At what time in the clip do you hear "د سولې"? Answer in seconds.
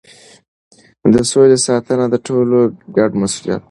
1.13-1.57